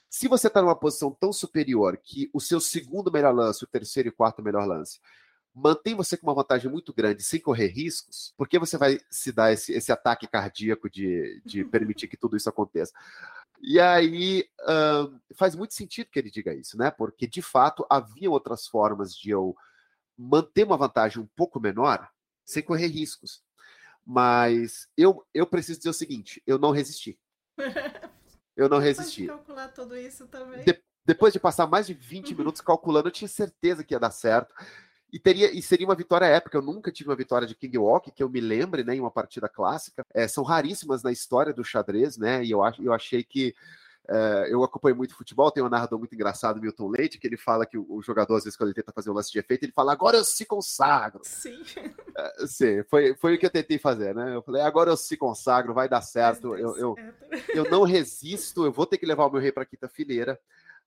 [0.10, 4.10] Se você está numa posição tão superior que o seu segundo melhor lance, o terceiro
[4.10, 5.00] e quarto melhor lance,
[5.54, 9.32] mantém você com uma vantagem muito grande sem correr riscos, por que você vai se
[9.32, 12.92] dar esse, esse ataque cardíaco de, de permitir que tudo isso aconteça?
[13.62, 16.90] E aí uh, faz muito sentido que ele diga isso, né?
[16.90, 19.56] Porque de fato havia outras formas de eu
[20.18, 22.10] manter uma vantagem um pouco menor
[22.46, 23.44] sem correr riscos.
[24.06, 27.20] Mas eu, eu preciso dizer o seguinte: eu não resisti.
[28.60, 29.26] Eu não resisti.
[29.26, 30.66] Pode calcular tudo isso também.
[30.66, 32.38] De, depois de passar mais de 20 uhum.
[32.38, 34.54] minutos calculando, eu tinha certeza que ia dar certo.
[35.12, 36.58] E, teria, e seria uma vitória épica.
[36.58, 39.10] Eu nunca tive uma vitória de King Walk, que eu me lembre, né, em uma
[39.10, 40.04] partida clássica.
[40.14, 42.44] É, são raríssimas na história do xadrez, né?
[42.44, 43.56] E eu, eu achei que
[44.12, 47.64] é, eu acompanho muito futebol, tem um narrador muito engraçado, Milton Leite, que ele fala
[47.64, 49.72] que o, o, jogador, às vezes, quando ele tenta fazer um lance de efeito, ele
[49.72, 51.22] fala, agora eu se consagro.
[51.24, 51.62] Sim.
[52.18, 54.36] É, sim, foi, foi o que eu tentei fazer, né?
[54.36, 56.56] Eu falei, agora eu se consagro, vai dar certo.
[56.56, 56.96] Eu, eu,
[57.50, 60.40] eu não resisto, eu vou ter que levar o meu rei para quinta fileira.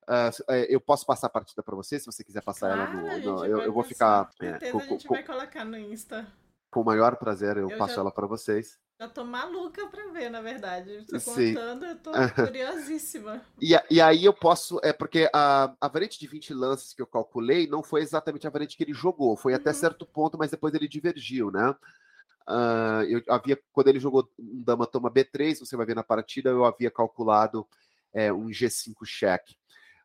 [0.03, 3.37] Uh, eu posso passar a partida para você, se você quiser passar claro, ela no.
[3.37, 4.29] no eu, eu, vou ficar.
[4.41, 6.27] É, com, a gente com, vai colocar no Insta.
[6.73, 8.01] Com o maior prazer, eu, eu passo já...
[8.01, 11.05] ela para vocês Eu tô maluca pra ver, na verdade.
[11.09, 11.55] Você Sim.
[11.55, 12.13] contando, eu tô
[12.47, 13.43] curiosíssima.
[13.61, 14.79] E, e aí eu posso.
[14.83, 18.51] É porque a, a variante de 20 lances que eu calculei não foi exatamente a
[18.51, 19.37] variante que ele jogou.
[19.37, 19.59] Foi uhum.
[19.59, 21.75] até certo ponto, mas depois ele divergiu, né?
[22.49, 26.51] Uh, eu havia, quando ele jogou um dama toma B3, você vai ver na partida,
[26.51, 27.67] eu havia calculado
[28.13, 29.57] é, um G5 cheque.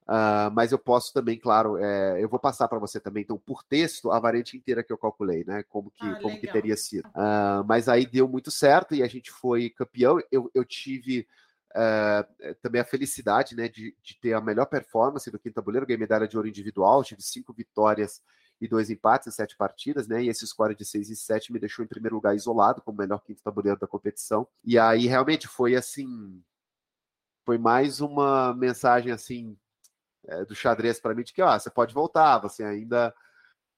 [0.07, 3.61] Uh, mas eu posso também, claro, é, eu vou passar para você também, então, por
[3.61, 5.63] texto, a variante inteira que eu calculei, né?
[5.63, 7.05] Como que, ah, como que teria sido.
[7.09, 10.17] Uh, mas aí deu muito certo e a gente foi campeão.
[10.31, 11.27] Eu, eu tive
[11.71, 15.99] uh, também a felicidade né, de, de, ter a melhor performance do quinto tabuleiro, ganhei
[15.99, 18.21] medalha de ouro individual, tive cinco vitórias
[18.61, 20.23] e dois empates em sete partidas, né?
[20.23, 23.21] E esse score de seis e sete me deixou em primeiro lugar isolado, como melhor
[23.21, 24.47] quinto tabuleiro da competição.
[24.63, 26.41] E aí realmente foi assim.
[27.45, 29.57] Foi mais uma mensagem assim
[30.27, 33.13] é, do xadrez para mim de que ó, você pode voltar, você ainda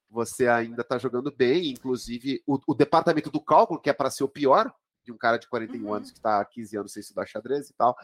[0.10, 4.24] você ainda está jogando bem, inclusive o, o, departamento do cálculo, que é para ser
[4.24, 5.94] o pior de um cara de 41 uhum.
[5.94, 7.96] anos que está há 15 anos sem estudar xadrez e tal,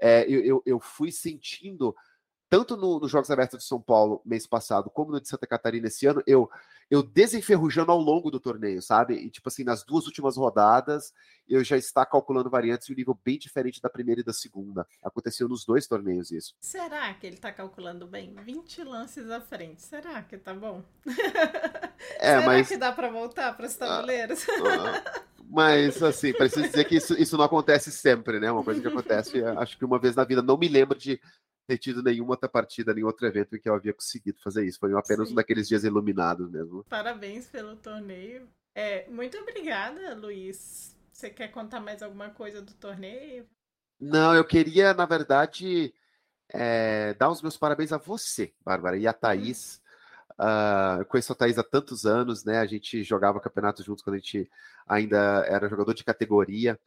[0.00, 1.94] é, eu, eu, eu, fui sentindo
[2.48, 5.88] tanto no, nos Jogos Abertos de São Paulo mês passado, como no de Santa Catarina
[5.88, 6.50] esse ano, eu,
[6.90, 9.14] eu desenferrujando ao longo do torneio, sabe?
[9.14, 11.12] E, tipo assim, nas duas últimas rodadas,
[11.48, 14.86] eu já está calculando variantes em um nível bem diferente da primeira e da segunda.
[15.02, 16.54] Aconteceu nos dois torneios isso.
[16.60, 18.34] Será que ele está calculando bem?
[18.34, 19.82] 20 lances à frente.
[19.82, 20.82] Será que tá bom?
[22.20, 22.68] É, Será mas...
[22.68, 24.46] que dá para voltar para os tabuleiros?
[24.48, 28.52] Ah, ah, mas, assim, preciso dizer que isso, isso não acontece sempre, né?
[28.52, 30.42] Uma coisa que acontece, acho que uma vez na vida.
[30.42, 31.20] Não me lembro de
[31.68, 34.78] ter tido nenhuma outra partida, nenhum outro evento em que eu havia conseguido fazer isso.
[34.80, 35.34] Foi apenas Sim.
[35.34, 36.82] um daqueles dias iluminados mesmo.
[36.84, 38.48] Parabéns pelo torneio.
[38.74, 40.96] É, muito obrigada, Luiz.
[41.12, 43.46] Você quer contar mais alguma coisa do torneio?
[44.00, 45.92] Não, eu queria, na verdade,
[46.48, 49.82] é, dar os meus parabéns a você, Bárbara, e a Thaís.
[50.38, 52.60] Uh, eu conheço a Thaís há tantos anos, né?
[52.60, 54.48] A gente jogava campeonato juntos quando a gente
[54.86, 56.80] ainda era jogador de categoria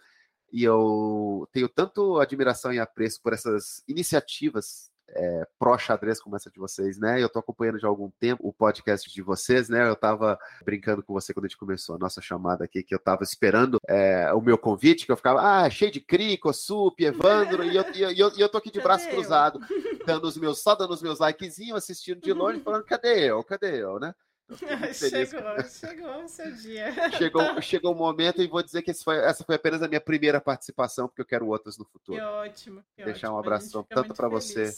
[0.51, 6.59] e eu tenho tanto admiração e apreço por essas iniciativas é, pró-xadrez como essa de
[6.59, 7.21] vocês, né?
[7.21, 9.87] Eu tô acompanhando já há algum tempo o podcast de vocês, né?
[9.87, 12.99] Eu tava brincando com você quando a gente começou a nossa chamada aqui, que eu
[12.99, 17.63] tava esperando é, o meu convite, que eu ficava, ah, cheio de Crico, Sup, Evandro,
[17.63, 19.59] e eu, e, eu, e eu tô aqui de braço cruzado,
[20.05, 23.43] dando os meus, só dando os meus likezinhos, assistindo de longe, falando, cadê eu?
[23.43, 24.13] Cadê eu, né?
[24.93, 26.93] chegou, chegou o seu dia.
[27.17, 30.41] Chegou, chegou o momento e vou dizer que foi, essa foi apenas a minha primeira
[30.41, 32.17] participação, porque eu quero outras no futuro.
[32.17, 32.83] Que ótimo.
[32.95, 33.37] Que Deixar ótimo.
[33.37, 34.71] um abração tanto para você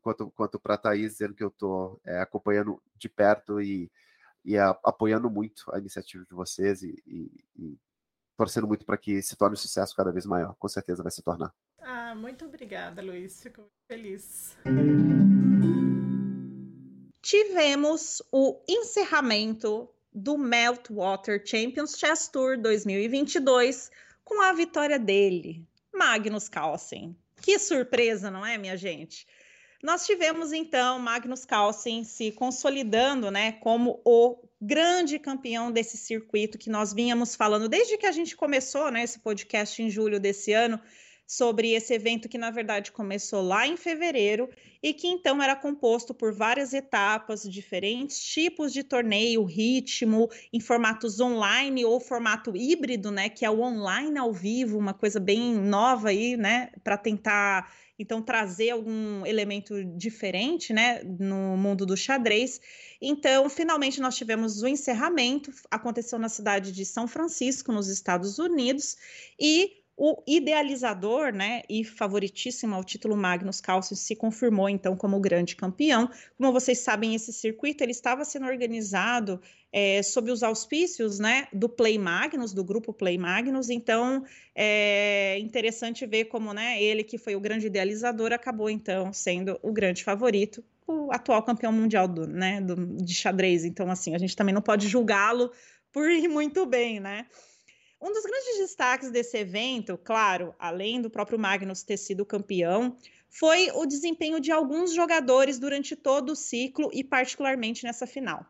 [0.00, 3.90] quanto, quanto para a Thaís, dizendo que eu estou é, acompanhando de perto e,
[4.44, 7.78] e a, apoiando muito a iniciativa de vocês e, e, e
[8.36, 10.54] torcendo muito para que se torne um sucesso cada vez maior.
[10.58, 11.52] Com certeza vai se tornar.
[11.78, 13.42] Ah, muito obrigada, Luiz.
[13.42, 14.56] Fico muito feliz
[17.32, 23.90] tivemos o encerramento do Meltwater Champions Chess Tour 2022
[24.22, 27.16] com a vitória dele, Magnus Carlsen.
[27.40, 29.26] Que surpresa, não é, minha gente?
[29.82, 36.68] Nós tivemos então Magnus Carlsen se consolidando, né, como o grande campeão desse circuito que
[36.68, 40.78] nós vínhamos falando desde que a gente começou, né, esse podcast em julho desse ano
[41.32, 44.50] sobre esse evento que, na verdade, começou lá em fevereiro
[44.82, 51.20] e que então era composto por várias etapas, diferentes tipos de torneio, ritmo, em formatos
[51.20, 53.30] online ou formato híbrido, né?
[53.30, 56.70] Que é o online ao vivo, uma coisa bem nova aí, né?
[56.84, 62.60] Para tentar então trazer algum elemento diferente, né, no mundo do xadrez.
[63.00, 68.96] Então, finalmente nós tivemos o encerramento, aconteceu na cidade de São Francisco, nos Estados Unidos,
[69.38, 75.20] e o idealizador, né, e favoritíssimo ao título Magnus Carlsen se confirmou então como o
[75.20, 76.08] grande campeão.
[76.36, 79.40] Como vocês sabem, esse circuito ele estava sendo organizado
[79.72, 83.70] é, sob os auspícios, né, do Play Magnus, do grupo Play Magnus.
[83.70, 84.24] Então,
[84.54, 89.72] é interessante ver como, né, ele que foi o grande idealizador acabou então sendo o
[89.72, 93.64] grande favorito, o atual campeão mundial do, né, do, de xadrez.
[93.64, 95.52] Então, assim, a gente também não pode julgá-lo
[95.92, 97.26] por ir muito bem, né?
[98.02, 102.96] Um dos grandes destaques desse evento, claro, além do próprio Magnus ter sido campeão,
[103.30, 108.44] foi o desempenho de alguns jogadores durante todo o ciclo e particularmente nessa final.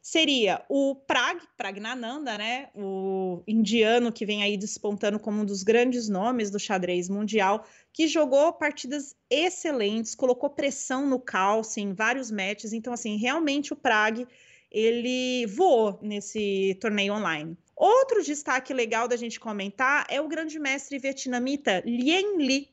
[0.00, 6.08] Seria o Prag, Pragnananda, né, o indiano que vem aí despontando como um dos grandes
[6.08, 12.72] nomes do xadrez mundial, que jogou partidas excelentes, colocou pressão no calce em vários matches,
[12.72, 14.24] então assim, realmente o Prag
[14.70, 17.56] ele voou nesse torneio online.
[17.76, 22.68] Outro destaque legal da gente comentar é o grande mestre vietnamita Lien Li,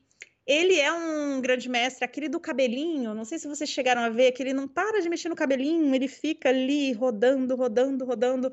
[0.46, 3.14] Ele é um grande mestre, aquele do cabelinho.
[3.14, 5.94] Não sei se vocês chegaram a ver, que ele não para de mexer no cabelinho,
[5.94, 8.52] ele fica ali rodando, rodando, rodando.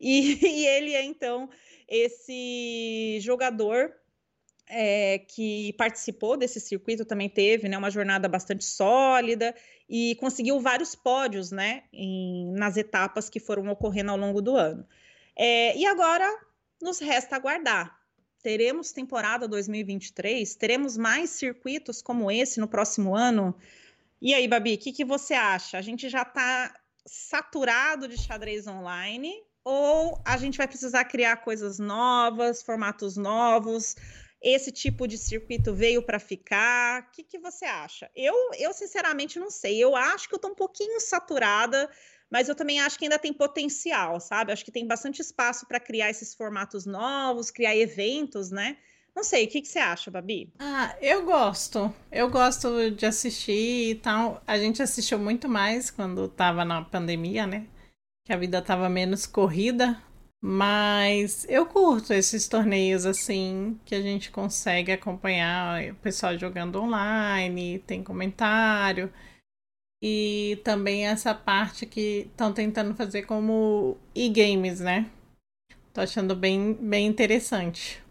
[0.00, 1.48] E, e ele é então
[1.88, 3.92] esse jogador
[4.70, 9.54] é, que participou desse circuito também teve né, uma jornada bastante sólida
[9.88, 14.86] e conseguiu vários pódios né, em, nas etapas que foram ocorrendo ao longo do ano.
[15.36, 16.28] É, e agora
[16.80, 17.98] nos resta aguardar.
[18.42, 20.54] Teremos temporada 2023?
[20.54, 23.54] Teremos mais circuitos como esse no próximo ano?
[24.20, 25.78] E aí, Babi, o que, que você acha?
[25.78, 26.74] A gente já está
[27.06, 33.94] saturado de xadrez online ou a gente vai precisar criar coisas novas, formatos novos?
[34.42, 37.02] esse tipo de circuito veio para ficar?
[37.02, 38.10] O que, que você acha?
[38.16, 39.78] Eu, eu, sinceramente, não sei.
[39.78, 41.90] Eu acho que eu estou um pouquinho saturada,
[42.30, 44.52] mas eu também acho que ainda tem potencial, sabe?
[44.52, 48.76] Acho que tem bastante espaço para criar esses formatos novos, criar eventos, né?
[49.14, 50.52] Não sei, o que, que você acha, Babi?
[50.58, 51.92] Ah, eu gosto.
[52.12, 54.42] Eu gosto de assistir e tal.
[54.46, 57.66] A gente assistiu muito mais quando estava na pandemia, né?
[58.24, 60.00] Que a vida estava menos corrida.
[60.42, 67.78] Mas eu curto esses torneios assim, que a gente consegue acompanhar o pessoal jogando online,
[67.80, 69.12] tem comentário.
[70.02, 75.10] E também essa parte que estão tentando fazer como e-games, né?
[75.92, 78.02] Tô achando bem, bem interessante.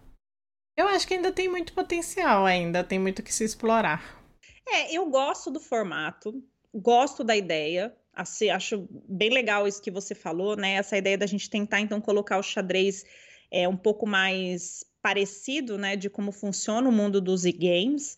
[0.77, 4.23] Eu acho que ainda tem muito potencial, ainda tem muito que se explorar.
[4.67, 7.95] É, eu gosto do formato, gosto da ideia.
[8.13, 10.73] Assim, acho bem legal isso que você falou, né?
[10.73, 13.03] Essa ideia da gente tentar, então, colocar o xadrez
[13.51, 18.17] é, um pouco mais parecido, né, de como funciona o mundo dos e-games.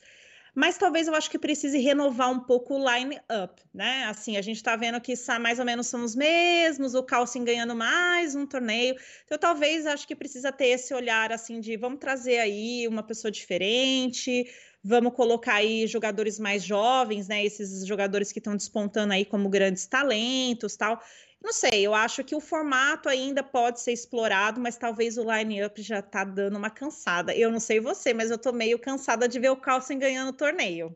[0.53, 4.03] Mas talvez eu acho que precise renovar um pouco o line-up, né?
[4.05, 7.73] Assim, a gente está vendo que mais ou menos são os mesmos, o Calcin ganhando
[7.73, 8.95] mais um torneio.
[9.25, 13.31] Então, talvez acho que precisa ter esse olhar assim de vamos trazer aí uma pessoa
[13.31, 14.45] diferente,
[14.83, 17.45] Vamos colocar aí jogadores mais jovens, né?
[17.45, 20.99] Esses jogadores que estão despontando aí como grandes talentos, tal.
[21.43, 25.81] Não sei, eu acho que o formato ainda pode ser explorado, mas talvez o line-up
[25.81, 27.35] já tá dando uma cansada.
[27.35, 30.33] Eu não sei você, mas eu tô meio cansada de ver o Carlsen ganhando o
[30.33, 30.95] torneio.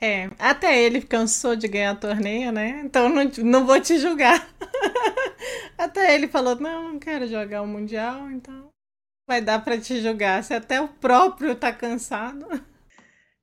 [0.00, 2.82] É, até ele cansou de ganhar torneio, né?
[2.84, 4.48] Então não, não vou te julgar.
[5.78, 8.68] até ele falou: não, não quero jogar o Mundial, então
[9.28, 10.42] vai dar para te julgar.
[10.42, 12.46] Se até o próprio tá cansado.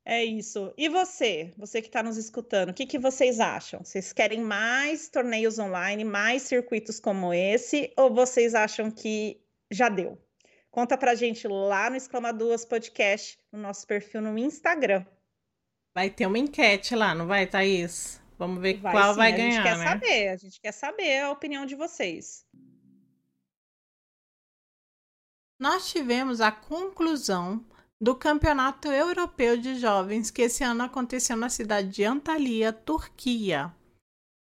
[0.06, 0.74] É isso.
[0.78, 3.84] E você, você que está nos escutando, o que, que vocês acham?
[3.84, 10.18] Vocês querem mais torneios online, mais circuitos como esse, ou vocês acham que já deu?
[10.72, 15.06] Conta pra gente lá no Exclamaduas Podcast, no nosso perfil no Instagram.
[15.94, 18.22] Vai ter uma enquete lá, não vai, Thaís?
[18.38, 19.70] Vamos ver vai, qual sim, vai ganhar, né?
[19.70, 19.86] A gente quer né?
[19.86, 22.46] saber, a gente quer saber a opinião de vocês.
[25.60, 27.66] Nós tivemos a conclusão
[28.02, 33.74] do Campeonato Europeu de Jovens, que esse ano aconteceu na cidade de Antalya, Turquia.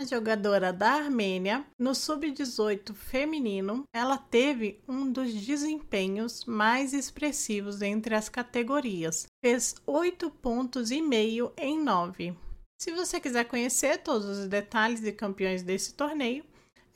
[0.00, 8.14] A jogadora da Armênia, no sub-18 feminino, ela teve um dos desempenhos mais expressivos entre
[8.14, 9.26] as categorias.
[9.44, 12.36] Fez 8 pontos e meio em 9.
[12.80, 16.44] Se você quiser conhecer todos os detalhes e campeões desse torneio,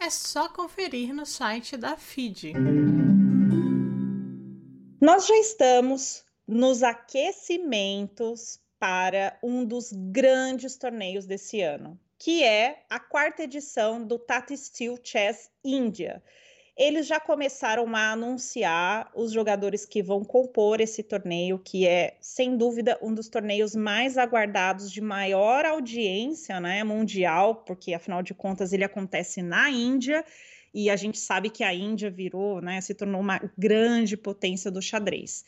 [0.01, 2.55] é só conferir no site da FIDE.
[5.01, 12.99] Nós já estamos nos aquecimentos para um dos grandes torneios desse ano, que é a
[12.99, 16.23] quarta edição do Tata Steel Chess India.
[16.75, 22.57] Eles já começaram a anunciar os jogadores que vão compor esse torneio, que é, sem
[22.57, 28.73] dúvida, um dos torneios mais aguardados de maior audiência né, mundial, porque afinal de contas
[28.73, 30.25] ele acontece na Índia
[30.77, 34.83] e a gente sabe que a Índia virou, né, se tornou uma grande potência do
[34.83, 35.43] xadrez.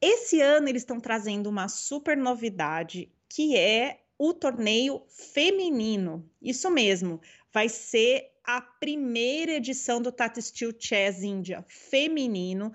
[0.00, 6.24] Esse ano eles estão trazendo uma super novidade que é o torneio feminino.
[6.40, 7.20] Isso mesmo,
[7.52, 12.72] vai ser a primeira edição do Tata Steel Chess India feminino,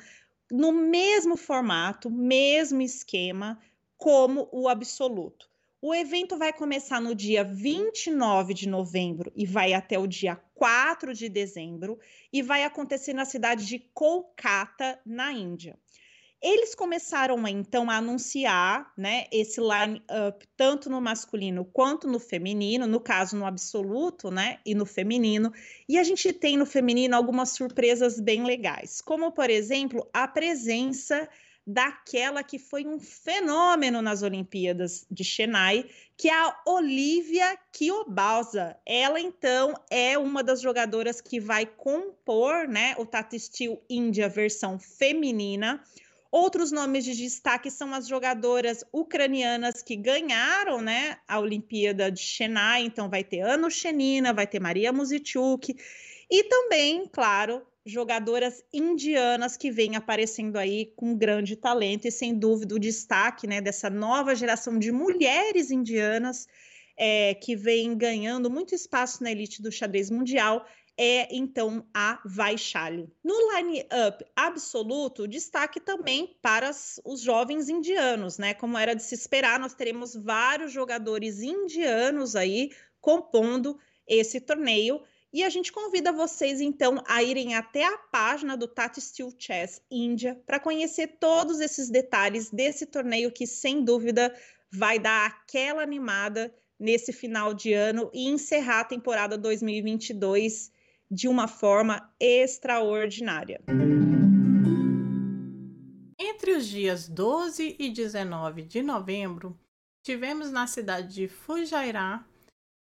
[0.51, 3.57] no mesmo formato, mesmo esquema,
[3.95, 5.49] como o absoluto.
[5.81, 11.13] O evento vai começar no dia 29 de novembro e vai até o dia 4
[11.13, 11.97] de dezembro
[12.33, 15.79] e vai acontecer na cidade de Kolkata, na Índia.
[16.41, 22.87] Eles começaram então a anunciar, né, esse line up tanto no masculino quanto no feminino,
[22.87, 25.53] no caso no absoluto, né, e no feminino.
[25.87, 31.27] E a gente tem no feminino algumas surpresas bem legais, como por exemplo, a presença
[31.71, 35.85] daquela que foi um fenômeno nas Olimpíadas de Chennai,
[36.17, 38.75] que é a Olivia Kiobalsa.
[38.83, 44.79] Ela, então, é uma das jogadoras que vai compor né, o Tata Steel India versão
[44.79, 45.83] feminina.
[46.31, 52.81] Outros nomes de destaque são as jogadoras ucranianas que ganharam né, a Olimpíada de Chennai.
[52.81, 55.75] Então, vai ter Ano Shenina, vai ter Maria Muzichuk.
[56.31, 62.75] E também, claro, jogadoras indianas que vêm aparecendo aí com grande talento e, sem dúvida,
[62.75, 66.47] o destaque né, dessa nova geração de mulheres indianas
[66.97, 70.65] é, que vem ganhando muito espaço na elite do xadrez mundial
[71.01, 73.09] é então a Vaishali.
[73.23, 76.71] No line-up absoluto, destaque também para
[77.05, 78.53] os jovens indianos, né?
[78.53, 85.01] Como era de se esperar, nós teremos vários jogadores indianos aí compondo esse torneio.
[85.31, 89.79] E a gente convida vocês então a irem até a página do Tati Steel Chess
[89.89, 94.35] Índia para conhecer todos esses detalhes desse torneio que sem dúvida
[94.71, 100.71] vai dar aquela animada nesse final de ano e encerrar a temporada 2022
[101.11, 103.61] de uma forma extraordinária.
[106.17, 109.59] Entre os dias 12 e 19 de novembro,
[110.01, 112.25] tivemos na cidade de Fujairah,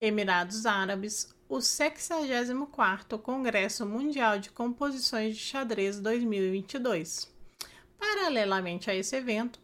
[0.01, 7.29] Emirados Árabes, o 64º Congresso Mundial de Composições de Xadrez 2022.
[7.97, 9.59] Paralelamente a esse evento,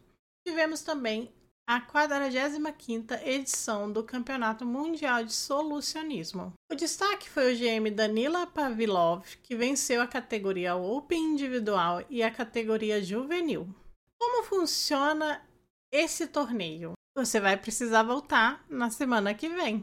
[0.46, 1.32] tivemos também
[1.66, 6.52] a 45ª edição do Campeonato Mundial de Solucionismo.
[6.70, 12.30] O destaque foi o GM Danila Pavilov, que venceu a categoria Open Individual e a
[12.30, 13.74] categoria Juvenil.
[14.20, 15.42] Como funciona
[15.90, 16.92] esse torneio?
[17.16, 19.82] Você vai precisar voltar na semana que vem.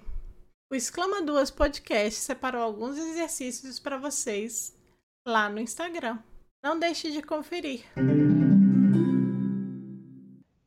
[0.71, 4.75] O Exclama Duas Podcast separou alguns exercícios para vocês
[5.27, 6.19] lá no Instagram.
[6.63, 7.83] Não deixe de conferir.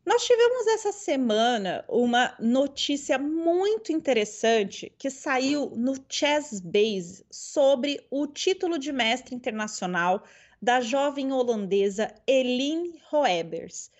[0.04, 8.26] Nós tivemos essa semana uma notícia muito interessante que saiu no Chess Base sobre o
[8.26, 10.22] título de mestre internacional
[10.62, 13.90] da jovem holandesa Eline Roebers.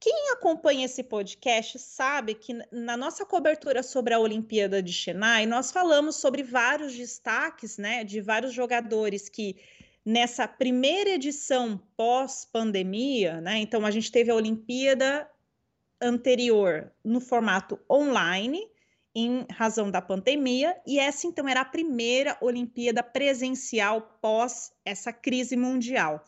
[0.00, 5.72] Quem acompanha esse podcast sabe que na nossa cobertura sobre a Olimpíada de Chennai, nós
[5.72, 9.56] falamos sobre vários destaques, né, de vários jogadores que
[10.04, 13.58] nessa primeira edição pós-pandemia, né?
[13.58, 15.28] Então a gente teve a Olimpíada
[16.00, 18.66] anterior no formato online,
[19.14, 25.56] em razão da pandemia, e essa então era a primeira Olimpíada presencial pós essa crise
[25.56, 26.24] mundial.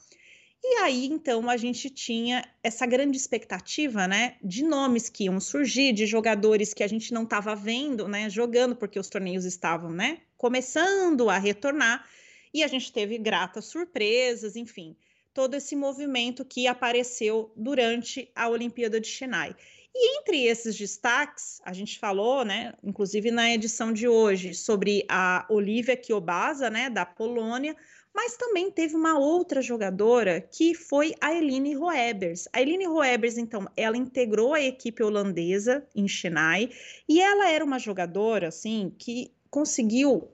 [0.63, 5.93] E aí então a gente tinha essa grande expectativa, né, de nomes que iam surgir,
[5.93, 10.21] de jogadores que a gente não estava vendo, né, jogando porque os torneios estavam, né,
[10.37, 12.07] começando a retornar,
[12.53, 14.97] e a gente teve gratas surpresas, enfim
[15.33, 19.55] todo esse movimento que apareceu durante a Olimpíada de Chennai.
[19.95, 25.47] E entre esses destaques, a gente falou, né, inclusive na edição de hoje, sobre a
[25.49, 27.77] Olivia Kiobasa, né, da Polônia,
[28.15, 32.49] mas também teve uma outra jogadora que foi a Eline Roebers.
[32.53, 36.71] A Eline Roebers, então, ela integrou a equipe holandesa em Chennai
[37.09, 40.29] e ela era uma jogadora, assim, que conseguiu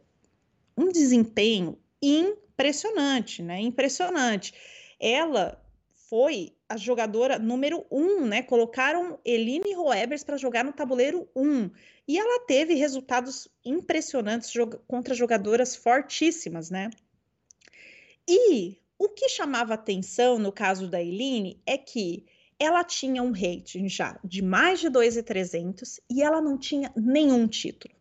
[0.76, 3.60] um desempenho impressionante, né?
[3.60, 4.54] Impressionante
[5.00, 5.60] ela
[6.08, 8.42] foi a jogadora número um, né?
[8.42, 11.70] Colocaram Eline Roebers para jogar no tabuleiro um.
[12.08, 14.52] E ela teve resultados impressionantes
[14.86, 16.90] contra jogadoras fortíssimas, né?
[18.28, 22.26] E o que chamava atenção no caso da Eline é que
[22.58, 27.94] ela tinha um rating já de mais de 2,300 e ela não tinha nenhum título.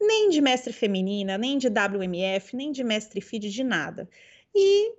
[0.00, 4.08] Nem de mestre feminina, nem de WMF, nem de mestre feed, de nada.
[4.54, 4.94] E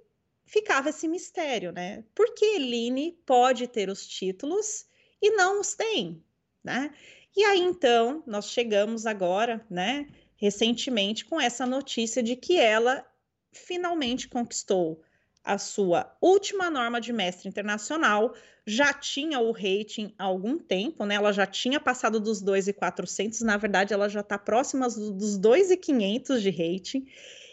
[0.45, 2.03] ficava esse mistério, né?
[2.13, 4.85] Por que Eline pode ter os títulos
[5.19, 6.23] e não os tem,
[6.63, 6.93] né?
[7.35, 13.05] E aí então nós chegamos agora, né, recentemente com essa notícia de que ela
[13.51, 15.01] finalmente conquistou
[15.43, 18.33] a sua última norma de mestre internacional,
[18.65, 21.15] já tinha o rating há algum tempo, né?
[21.15, 26.49] Ela já tinha passado dos 2,400, na verdade ela já está próxima dos 2,500 de
[26.51, 27.07] rating.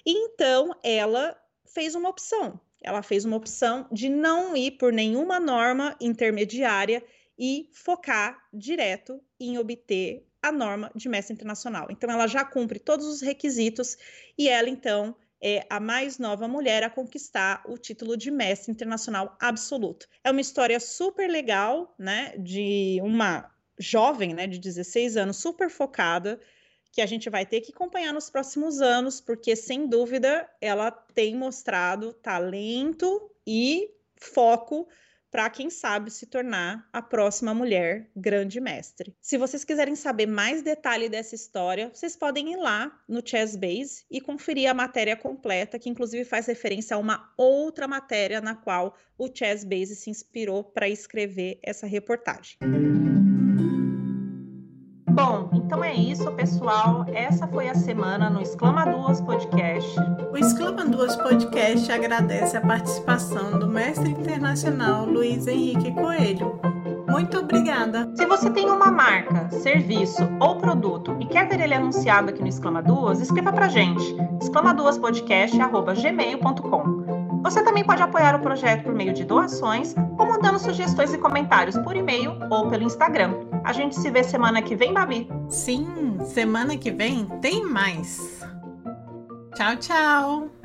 [0.04, 1.36] Então ela
[1.66, 2.60] fez uma opção.
[2.82, 7.02] Ela fez uma opção de não ir por nenhuma norma intermediária
[7.38, 11.88] e focar direto em obter a norma de mestre internacional.
[11.90, 13.96] Então ela já cumpre todos os requisitos
[14.36, 19.36] e ela então é a mais nova mulher a conquistar o título de mestre internacional
[19.40, 20.08] absoluto.
[20.24, 26.40] É uma história super legal, né, de uma jovem, né, de 16 anos, super focada,
[26.92, 31.36] que a gente vai ter que acompanhar nos próximos anos, porque sem dúvida ela tem
[31.36, 34.88] mostrado talento e foco
[35.30, 39.14] para quem sabe se tornar a próxima mulher grande mestre.
[39.20, 44.04] Se vocês quiserem saber mais detalhe dessa história, vocês podem ir lá no Chess Base
[44.10, 48.96] e conferir a matéria completa, que inclusive faz referência a uma outra matéria na qual
[49.16, 52.58] o Chess Base se inspirou para escrever essa reportagem.
[55.10, 57.04] Bom, então é isso, pessoal.
[57.12, 60.00] Essa foi a semana no Exclama Duas Podcast.
[60.32, 66.58] O Exclama Duas Podcast agradece a participação do mestre internacional Luiz Henrique Coelho.
[67.06, 68.10] Muito obrigada.
[68.14, 72.48] Se você tem uma marca, serviço ou produto e quer ver ele anunciado aqui no
[72.48, 74.16] Exclama Duas, escreva pra gente.
[74.40, 76.97] exclamaduaspodcast@gmail.com.
[77.42, 81.76] Você também pode apoiar o projeto por meio de doações ou mandando sugestões e comentários
[81.78, 83.34] por e-mail ou pelo Instagram.
[83.64, 85.28] A gente se vê semana que vem, Babi.
[85.48, 88.40] Sim, semana que vem tem mais.
[89.54, 90.57] Tchau, tchau.